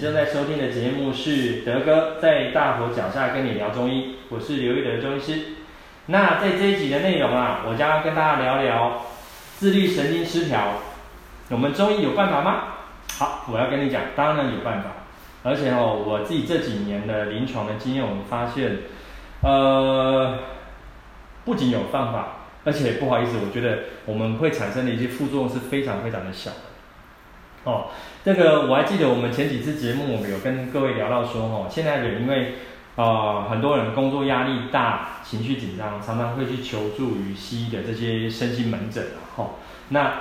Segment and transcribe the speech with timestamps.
[0.00, 5.38] 正在收听的节目是德哥在大佛脚下跟你聊中医，我是刘一德中医师。
[6.06, 9.02] 那在这一集的内容啊，我将要跟大家聊聊
[9.58, 10.68] 自律神经失调，
[11.50, 12.62] 我们中医有办法吗？
[13.18, 14.88] 好，我要跟你讲，当然有办法。
[15.42, 18.78] 而且哦，我自己这几年的临床的经验，我们发现，
[19.42, 20.38] 呃，
[21.44, 26.50] 不仅有办法，而且不好意思，我觉得我们会产生的一些副作用是非常非常的小。
[27.64, 27.88] 哦，
[28.24, 32.54] 这个我还记得我们前几次节目，我们有跟各位聊到说，哦，现在人因为，
[32.96, 39.50] 呃，很多人工作压力大，情绪紧张，常常会去求助于西医的这些身心门诊啊，哈、哦，
[39.90, 40.14] 那，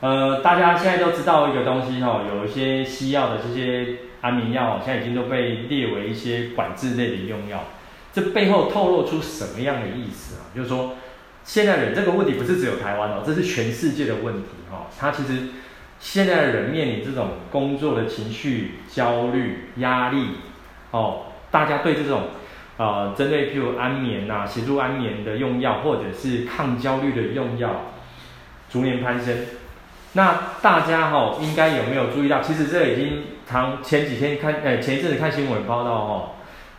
[0.00, 7.64] 呃，大家现在都知道一个东西，哈、哦，有一些西药的这些安眠药，现在已经都被列为一些管制类的用药，
[8.12, 10.52] 这背后透露出什么样的意思啊？
[10.54, 10.92] 就是说，
[11.42, 15.48] 现在人这个问题不是只有台湾哦，这是全世界的问题，哈、哦，它其实。
[15.98, 20.36] 现在的人面临这种工作的情绪焦虑、压力，
[20.90, 22.28] 哦，大家对这种，
[22.76, 27.92] 呃，针对譬如安眠呐、协助安眠的用药，或者是抗焦虑的用药，
[28.68, 29.34] 逐年攀升。
[30.12, 32.40] 那大家哈、哦，应该有没有注意到？
[32.40, 36.30] 其实这已经常前几天看，呃，前一阵子看新闻报道哦，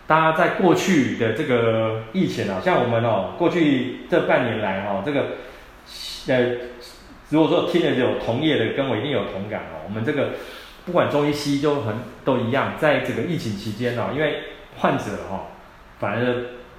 [0.05, 5.25] 大家在过去的这个疫情啊，像我们哦，过去这半年来哈、哦，这个，
[6.27, 6.55] 呃。
[7.29, 9.83] 如果说听了有同业的，跟我一定有同感哦。
[9.85, 10.29] 我们这个
[10.85, 14.43] 不管中医西医都很都一样，在这个疫情期间哦，因为
[14.77, 15.47] 患者哦
[15.99, 16.35] 反而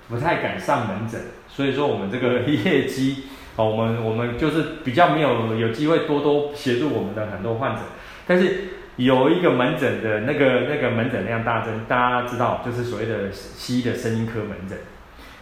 [0.08, 3.24] 不太敢上门诊，所以说我们这个业绩
[3.56, 7.82] 哦，我们我们就是比较没有有机会多多协助我们的很多患者。
[8.26, 14.78] 但是有一个门诊的那个那个门诊量大增，大家知道就是所谓的西医的声音科门诊。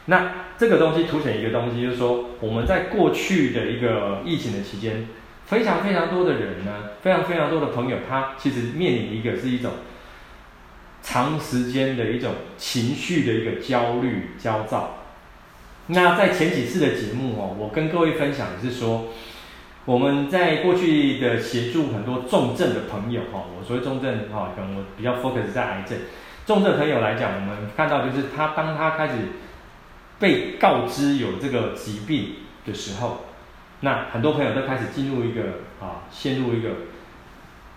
[0.09, 5.09] 那这个东西凸显一个东西，就是说我们在过去的一个疫情的期间，
[5.47, 9.73] 非常非常多的人呢，非常非常多的朋友，他其实面临一个是一种
[11.03, 14.99] 长时间的一种情绪的一个焦虑、焦躁。
[15.89, 19.09] 那在前几次的节目哦，我跟各位分享的是说，
[19.87, 25.99] 我们在过去的协助很多重症的朋友哈，我所谓重症哈，可能我比较 focus 在癌症
[26.47, 29.15] 重症朋友来讲，我们看到就是他当他开始。
[30.19, 33.27] 被告知有这个疾病的时候，
[33.81, 35.43] 那很多朋友都开始进入一个
[35.79, 36.71] 啊，陷入一个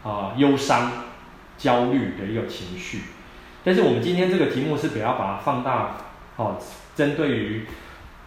[0.04, 0.92] 啊忧伤、
[1.58, 3.02] 焦虑的一个情绪。
[3.64, 5.98] 但是我们今天这个题目是比较把它放大，
[6.38, 6.58] 哦、
[6.96, 7.66] 针对于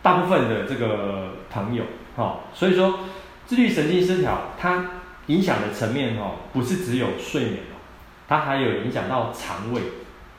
[0.03, 1.85] 大部分的这个朋友，
[2.15, 3.01] 哈、啊，所以说
[3.47, 4.91] 自律神经失调它
[5.29, 7.81] 影响的层面，哈、啊，不是只有睡眠哦，
[8.29, 9.81] 它还有影响到肠胃，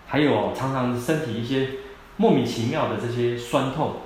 [0.05, 1.67] 还有常常身体一些。
[2.17, 3.97] 莫名其妙的这些酸痛，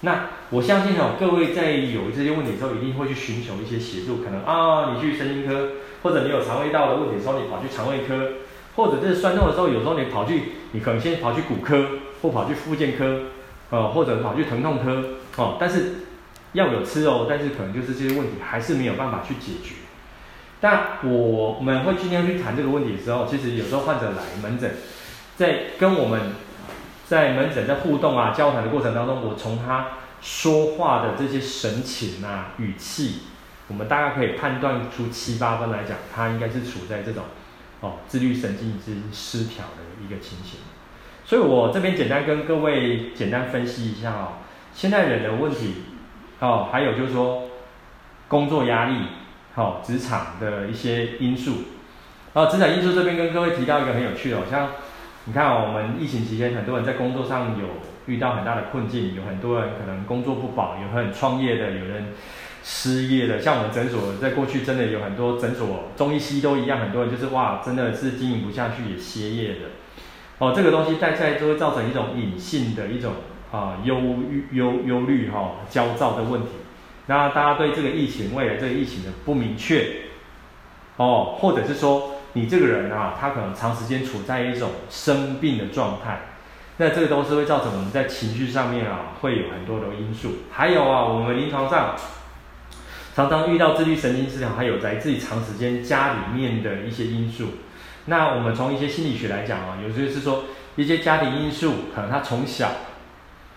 [0.00, 4.18] 那我相信哦，各位在有这些问题的时候，一定会去寻求一些协助。
[4.24, 5.68] 可能啊，你去神经科，
[6.02, 8.32] 或者你有肠胃道的问题的时候，你跑去肠胃科，
[8.76, 10.42] 或者这是酸痛的时候，有时候你跑去，
[10.72, 11.86] 你可能先跑去骨科，
[12.20, 13.20] 或跑去复健科，
[13.70, 15.04] 呃，或者跑去疼痛科，
[15.36, 15.94] 哦，但是
[16.52, 19.76] 药有吃哦，但是可能就是这些问题还是没有办法去解决。
[20.60, 24.72] 但我们会今天去谈这个问题的时候，其实有时候患者来门诊，
[25.36, 26.20] 在跟我们。
[27.06, 29.88] 在门诊在互动啊、交谈的过程当中，我从他
[30.22, 33.24] 说话的这些神情啊、语气，
[33.68, 37.24] 我们大概可以判断出七八分来讲，他应该是处在这种
[37.80, 40.60] 哦自律神经之失调的一个情形。
[41.26, 44.28] 所以我这边简单跟各位简单分析一下哦，
[44.72, 45.82] 现在人的问题
[46.40, 47.42] 哦，还有就是说
[48.28, 48.96] 工作压力、
[49.54, 51.64] 好职场的一些因素。
[52.32, 54.70] 啊，职场因素这边跟各位提到一个很有趣的，好像。
[55.26, 57.66] 你看哦，我们疫情期间，很多人在工作上有
[58.04, 62.08] 遇到很大的困境，有很多人可能工作不保，有很创业的，有人
[62.62, 63.40] 失业的。
[63.40, 69.60] 像我们诊所，在过去真的有很多诊所，中医西医都一样，很多人就是哇，真的是经营不下去也歇业的。
[70.40, 73.14] 哦，这个东西带下来就会造成一种隐性的一种
[73.50, 73.98] 啊忧
[74.30, 76.48] 郁、忧忧虑哈、焦躁的问题。
[77.06, 79.86] 那大家对这个疫情未来这个疫情的不明确，
[80.98, 82.10] 哦，或者是说。
[82.34, 86.20] 你这个人啊，他可能长时间处在一种生病的状态，
[86.78, 90.38] 那这个都是会造成我们在情绪上面啊，会有很多的因素。
[90.50, 91.94] 还有啊，我们临床上
[93.14, 97.50] 常常遇到自律神经失调，还有在自己长时间家里面的一些因素。
[98.06, 102.68] 那我们从一些心理学来讲啊，有些是说一些家庭因素，可能他从小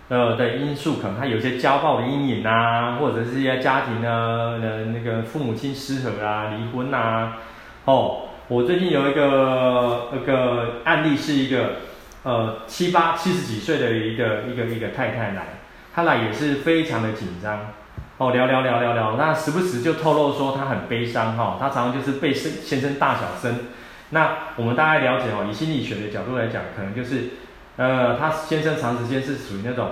[0.09, 7.37] 呃的因素，可能他有些家暴的阴影啊，或者是一些家庭呢呃那个父母亲失和啊、离婚啊，
[7.85, 8.25] 哦。
[8.49, 11.79] 我最近有一个一个案例，是一个
[12.23, 15.59] 呃七八七十几岁的一个一个一个太太来，
[15.93, 17.73] 她来也是非常的紧张。
[18.17, 23.65] 哦，聊聊聊聊聊，那时不时就透露说她很悲伤哈，她常常就是被生先生大小声。
[24.11, 27.31] 那我们大概了解哦，以心理学的角度来讲，可能就是，
[27.75, 29.89] 呃，她先生长时间是属于那种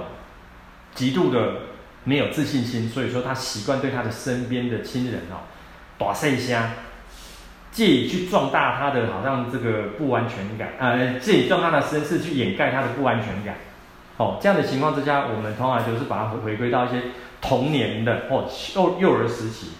[0.93, 1.55] 极度的
[2.05, 5.43] 没有自信心，所以说他习惯对他的身边的亲人哦，
[5.97, 6.69] 大声声，
[7.75, 13.55] 借以去壮大他的好像这个不安全感，呃，借以壮大的身世去掩盖他的不安全感。
[14.15, 17.01] 哦，这样的情况之下，我们通常就是把它回归到一些
[17.41, 19.71] 童年的哦幼幼儿时期。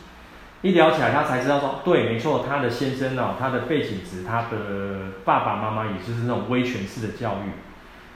[0.62, 7.52] 一聊起来，他才知道说，对，没错，他的先生哦，他的背景值，他的爸爸妈妈也就是那种威权式的教育，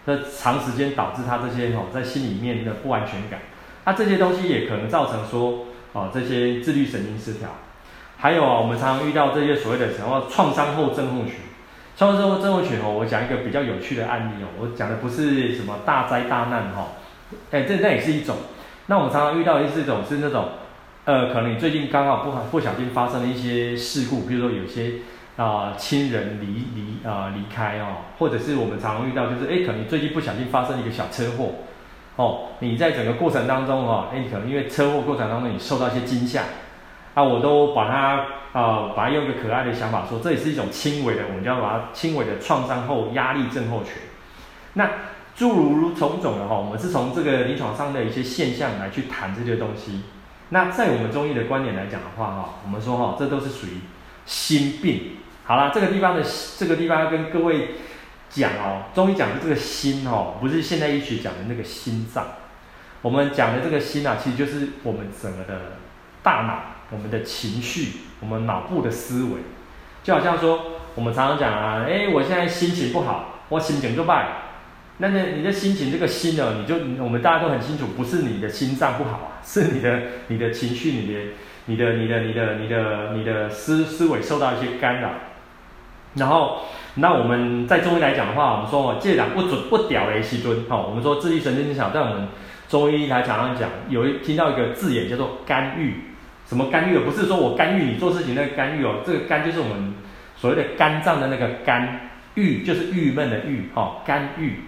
[0.03, 3.39] 那长时间导致他这些哦，在心里面的不安全感。
[3.85, 7.49] 那这些东西也可能造成说，哦，这些自律神经失调。
[8.19, 11.36] 还有啊，我们常常遇到这些所谓的什么创伤后症候群。
[11.98, 16.89] 创伤后症候群哦，我讲一个比较有趣的案例哦，我讲的不是什么大灾大难哈，
[17.51, 18.36] 哎，这那也是一种。
[18.88, 20.50] 那我们常常遇到的是一种是那种。
[21.06, 24.95] 呃，可能你最近刚好不不小心发生了一些事故，比如说有些
[25.38, 31.54] 啊、亲人离离啊离开哦，或者是我们常常遇到就是哎，可能你最近不小心发生一个小车祸
[32.18, 36.44] 哦，你在整个过程当中哦，哎，可能因为车祸过程当中你受到一些惊吓，
[37.19, 37.98] 啊，我都把它
[38.54, 43.94] 啊、呃、把它用一个可爱的想法说，这也是一种轻微的，我们叫把它轻微的创伤后压力症候群。
[44.74, 44.89] 那
[45.36, 50.04] 诸如种种的哈，我们是从这个临床上的一些现象来去谈这些东西。
[50.48, 53.81] 那在我们中医的观点来讲的话，哈，我们说哈，这都是属于
[54.25, 55.18] 心病。
[55.44, 56.24] 好了，这个地方的
[56.57, 57.71] 这个地方要跟各位
[58.30, 62.25] 讲哦，中医讲的这个心哦，不是现代医学讲的那个心脏。
[63.01, 65.77] 我们讲的这个心啊，其实就是我们整个的
[66.21, 69.41] 大脑、我们的情绪、我们脑部的思维。
[70.03, 70.62] 就好像说，
[70.95, 74.27] 我们常常讲啊，哎，我现在心情不好，我心情就坏。
[74.97, 81.19] 那那你的心情这个心呢，你就我们大家都很清楚，不是你的心脏不好啊， 是你的你的情绪、你的
[81.65, 85.09] 你的你的你的你的你的思思维受到一些干扰。
[86.15, 86.62] 然后，
[86.95, 92.27] 那我们在中医来讲的话，我们说哦，借两不准不屌雷西尊，好，我们说自律神经失调，在我们
[92.68, 96.08] 中医来讲上讲，有一听到一个字眼叫做肝郁，
[96.49, 96.97] 什么肝郁？
[96.97, 99.93] 不是说我干预你做事情那个干预哦，这个肝就是我们
[100.35, 104.61] 所谓的肝脏的那个肝，郁就是郁闷的郁，哈，肝郁。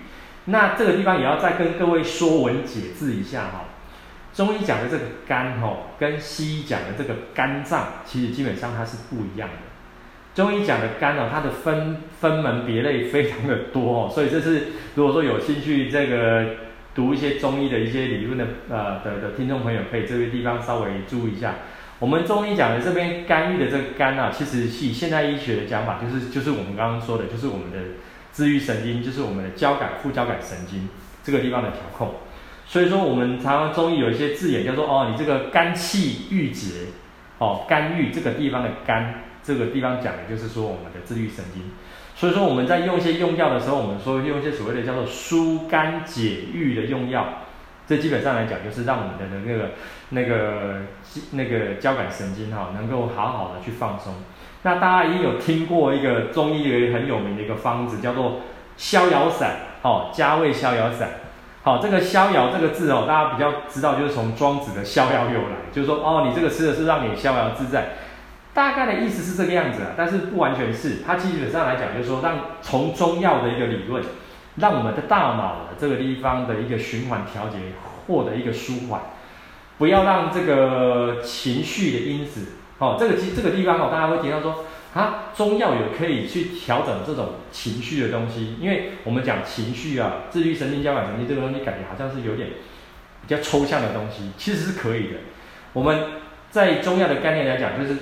[0.46, 3.66] 那这个地方也要再跟各位说文解字一下哈，
[4.32, 9.56] 中医讲的这个肝哈，跟西医讲的这个肝脏，其实基本上它是不一样的。
[10.36, 16.46] 中医讲的肝呢，它的分分门别类非常的多哦，所以这是如果说有兴趣这个
[16.94, 21.56] 读一些中医的一些理论的呃的的听众朋友，可以这个地方稍微注意一下。
[22.02, 27.78] 我们中医讲的这边肝郁的这个肝啊，其实是以现代医学的讲法，就是就是我们刚刚说的，就是我们的。
[28.34, 30.88] 自律神经就是我们的交感副交感神经
[31.22, 32.14] 这个地方的调控，
[32.66, 36.86] 所以说我们常常中医有一些字眼叫做哦，你这个肝气郁结，
[37.40, 41.64] 哦，肝郁这个地方的肝，这个地方讲的就是说我们的自律神经。
[42.16, 47.48] 所以说我们在用一些用药的时候，我们说用一些所谓的叫做疏肝解郁的用药，
[47.92, 49.72] 这基本上来讲就是让我们的那个
[50.12, 50.84] 那个
[51.32, 54.14] 那个交感神经哈能够好好的去放松。
[54.62, 58.44] 那大家已经有听过一个中医一个很有名的一个方子，叫做
[58.78, 61.10] 逍遥散，哦，加味逍遥散。
[61.64, 62.90] 好，这个逍遥这个字？
[62.92, 67.90] 哦，大家比较知道，就是从庄子的逍遥游来，就是说哦，你这个吃的是让你逍遥自在，
[68.54, 74.02] 大概的意思是这个样子啊，但是不完全是，它基本上来讲，就是说让从中药的一个理论，
[74.56, 77.58] 让我们的大脑的这个地方的一个循环调节
[78.08, 79.02] 获得一个舒缓，
[79.78, 82.54] 不要让这个情绪的因子。
[82.80, 84.66] 哦，这个这这个地方哦，大家会提到说
[84.96, 92.50] 啊，中药有可以去调整这种情绪的东西，因为我们讲情绪啊，自律神经、交感神经这个东西，感觉好像是有点
[93.22, 95.20] 比较抽象的东西，其实是可以的。
[95.74, 96.06] 我们
[96.50, 98.00] 在中药的概念来讲，就是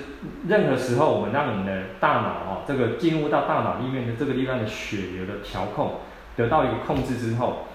[0.48, 6.00] 任何时候我们让你的大脑哦，这个进入到大脑里面的这个地方的血流的调控
[6.40, 7.66] 得到一个控制之后。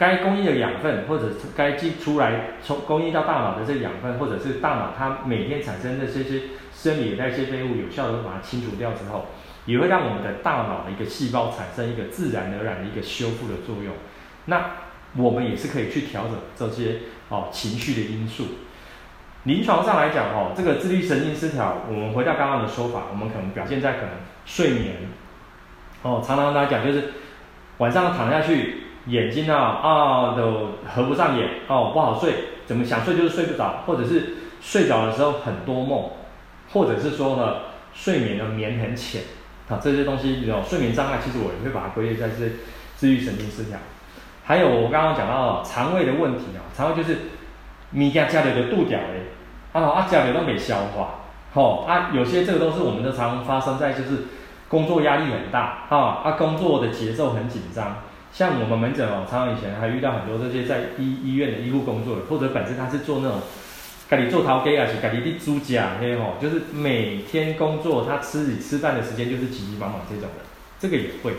[0.00, 6.42] 该供应的养分，或者是该进出来从供应到大脑的这养分，或者是大脑它每天产生的这些
[6.72, 9.26] 生理的代谢废物，有效的把它清除掉之后，
[9.66, 13.92] 也会让我们的大脑的一个细胞产生一个自然而然的一个修复的作用。
[14.44, 14.66] 那
[15.16, 18.44] 我们也是可以去调整这些哦情绪的因素。
[19.42, 24.10] 临床上来讲哦，这个自律神经失调，我们回到刚刚的说法，我们可能表现在可能
[24.46, 24.94] 睡眠
[26.02, 27.14] 哦，常常来讲就是
[27.78, 28.84] 晚上躺下去。
[29.06, 32.34] 眼睛啊啊都合不上眼哦，不好睡，
[32.66, 36.10] 怎么想睡就是睡不着，或者是睡着的时候很多梦，
[36.74, 37.54] 或者是说呢
[37.94, 39.22] 睡眠的眠很浅
[39.70, 42.50] 啊，这些东西有睡眠障碍，其实我也会把它归类在这
[42.96, 43.78] 自律神经失调。
[44.44, 47.16] 还有我刚刚讲到肠胃的问题啊，肠胃就是
[47.90, 49.32] 米家家里的肚屌嘞，
[49.72, 51.20] 啊啊家里都没消化，
[51.54, 54.24] 吼啊有些这个都是我们的常发生在就是
[54.68, 58.02] 工作压力很大哈，啊，工作的节奏很紧张。
[58.30, 63.40] 像我们门诊哦，常常以前还遇到很多这些在医医院的医护工作的，或者本身他是做那种，
[64.10, 70.44] 家里做陶给啊，是家里的猪甲那些吼，就是每天工作，他吃你吃饭的时间就是急急忙忙这种的，
[70.78, 71.32] 这个也会。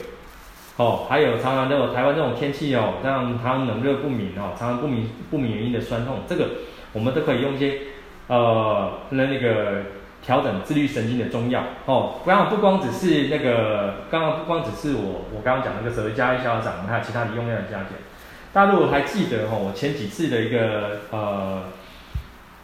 [0.78, 6.50] 哦，还有常常都有台湾这种天气哦，像他冷热不明哦，常常不明不明原因的酸痛，这个
[6.94, 7.80] 我们都可以用一些
[8.28, 9.84] 呃那那个。
[10.22, 17.88] 调整自律神经的中药哦，刚刚不光只是那个，刚刚不光只是我我刚刚讲那个舌加一消长，还有其他的用量的加减。
[18.52, 21.64] 大家如果还记得哦，我前几次的一个呃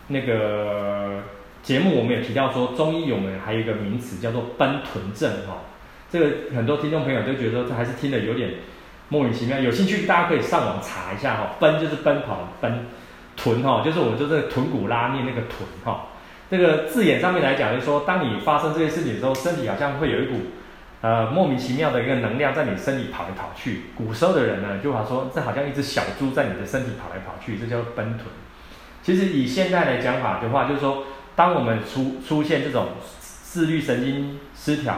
[0.08, 1.22] 那个
[1.64, 5.64] 节目，我们也提到说中医有没有还有一个名词叫做奔豚症哈，
[6.12, 8.52] 这个很多听众朋友都觉得说这还是听得有点
[9.10, 12.86] 莫名其妙，有兴趣大家可以上网查一下哈，奔就是奔跑奔，
[13.38, 16.08] 豚哈就是我们就这个豚骨拉面那个豚哈。
[16.50, 20.42] 这个字眼上面来讲，就是说，当你发生这些事情的时候，身体好像会有一股，
[21.02, 23.86] 呃，莫名其妙的一个能量在你身体跑来跑去。
[23.96, 28.28] 古时候的人呢，就好说，这好像一只小猪在你的身体跑来跑去，这叫奔豚。
[29.02, 31.04] 其实以现在来讲法的话，就是说，
[31.36, 34.96] 当我们出出现这种自律神经失调，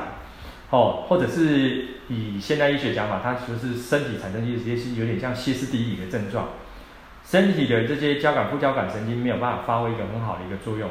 [0.69, 6.49] 哦，或者是以现代医学讲法，它就是身体产生一些是有点像歇斯底里的症状，
[7.25, 10.89] 身体的这些交感副交感神经没有办法发挥一个很好的一个作用。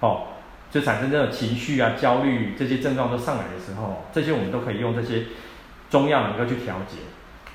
[0.00, 0.22] 哦，
[0.70, 5.24] 就产生这种情绪啊、焦虑这些症状都上来的时候，这些我们都可以用这些
[5.88, 6.96] 中药能够去调节。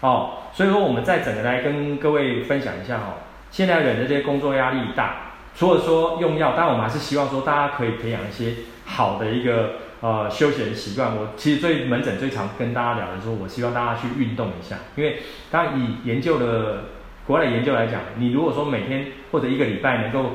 [0.01, 8.53] 哦，所以说我们再整个来跟各位分享一下、哦，现在人的这些工作压力大，除了说用药，当然我们还是希望说大家可以培养一些
[8.85, 11.15] 好的一个呃休闲习惯。
[11.15, 16.83] 我其实最门诊最常跟大家聊的说，我希望大家去运动一下，因为当然以研究的
[17.25, 20.33] 国外的研究来讲，你如果说每天或者一个礼拜能够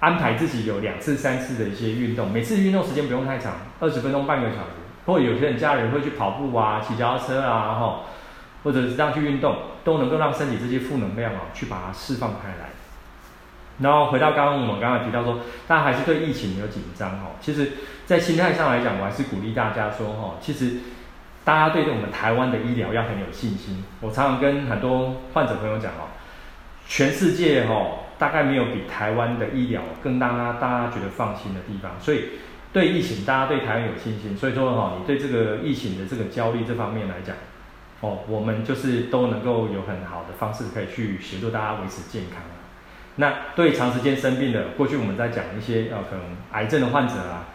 [0.00, 4.70] 安排自己有两次、三次的一些运动，每次运动时间不用太长，二十分钟、半个小时。
[5.06, 8.00] 或有些人家人会去跑步啊、骑脚踏车啊，哈，
[8.62, 12.68] 或者是这样去运动，都能够让身体这些负能量啊，去把它释放开来。
[13.78, 17.28] 然后回到刚刚我们刚刚提到说，大家还是对疫情有紧张哈。
[17.40, 17.72] 其实，
[18.04, 20.76] 在心态上来讲，我还是鼓励大家说哈，其实
[21.42, 23.82] 大家对我们台湾的医疗要很有信心。
[24.02, 26.12] 我常常跟很多患者朋友讲哦，
[26.86, 27.74] 全世界哈。
[28.18, 32.30] 大概没有比台湾的医疗更让大家觉得放心的地方，所以
[32.72, 34.36] 对疫情大家对台湾有信心。
[34.36, 37.36] 所以说哈，你对这个疫情的这个焦虑这方面来讲，
[38.00, 42.42] 哦，我们就是都能够有很好的方式可以去协助大家维持健康。
[43.16, 47.48] 那对长时间生病的，过去我们在讲一些呃可能癌症的患者啊，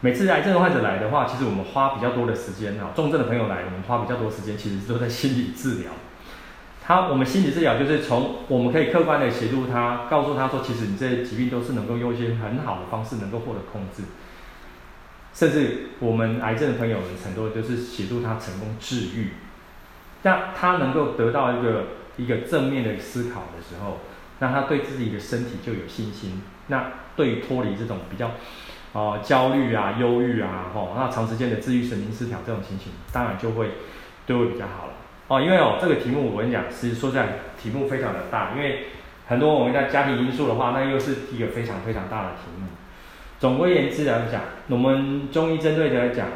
[0.00, 5.92] 每次癌症的患者来的话，其实我们花比较多的时间哈，重症的朋友来，我们花比较多时间，其实都在心理治疗。
[6.86, 14.04] 他，我们心理治疗就是从我们可以客观的协助他，告诉他说，其实你这些疾病都是能够用一些很好的方式能够获得控制，
[15.34, 19.32] 甚至我们癌症的朋友们很多就是协助他成功治愈，
[20.22, 23.98] 那他能够得到一个一个正面的思考的时候，
[24.38, 28.30] 让他对自己的身体就有信心，那对脱离这种比较
[28.92, 33.72] 啊、焦虑啊、忧郁啊，吼，那长时间的自愈神经失调这种情形，当然就会
[34.24, 34.92] 就会比较好了。
[35.28, 38.86] 哦，因为哦，这个题目我跟你讲，其实说在题目非常的大，因为
[39.26, 42.68] 很多我们在家庭因素的话，那又是一个非常非常大的题目。
[43.40, 46.28] 总归言之来讲，我们中医针对的来讲，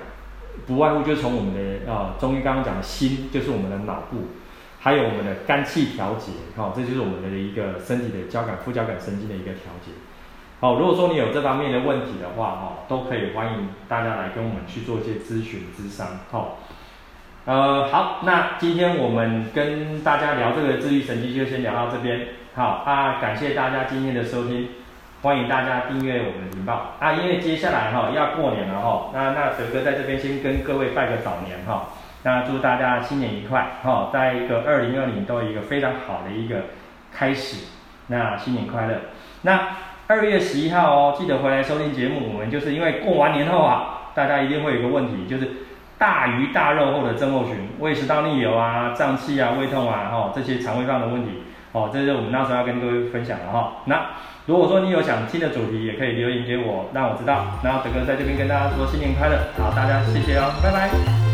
[0.67, 4.27] 不外乎就是从我们的呃中医刚刚讲的心，就是我们的脑部，
[4.81, 9.93] 还有我们的肝气调节，哦，这就是我们的一个身体的交感副交感神经的一个调节。
[10.59, 16.59] 好，如果说你有这方面的问题的话，哈，都可以欢迎大家来跟我们去做一些咨询咨商，好。
[17.47, 22.21] 呃，好，那今天我们跟大家聊这个自律神经就先聊到这边。
[22.55, 24.69] 好啊，感谢大家今天的收听，
[25.23, 27.15] 欢迎大家订阅我们的频道啊。
[27.15, 31.89] 因为接下来哈要过年了哈，那那德哥在这边先跟各位拜个早年哈，
[32.25, 36.57] 那祝大家新年愉快哈，在一个二零二零都有一个非常好的一个
[37.11, 37.69] 开始，
[38.09, 38.97] 那新年快乐。
[39.43, 39.69] 那
[40.09, 42.35] 二月十一号哦，记得回来收听节目。
[42.35, 45.51] 我们就是因为过完年后啊，大家一定会有一个问题，就是。
[46.01, 51.43] 大鱼大肉后的症候群，胃食道逆流啊、胀气啊、胃痛啊，哈，这些肠胃上的问题，
[51.73, 53.75] 哦，这是我们那时候要跟各位分享的哈。
[53.85, 54.07] 那
[54.47, 57.45] 如果说你有想听的主题，也可以留言给我，让我知道。
[57.63, 61.30] 然后德哥在这边跟大家说新年快乐，好，大家谢谢哦，拜拜。